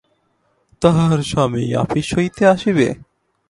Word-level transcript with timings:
তাহার 0.81 1.19
স্বামী 1.21 1.63
আপিস 1.83 2.07
হইতে 2.17 2.43
আসিবে। 2.47 2.87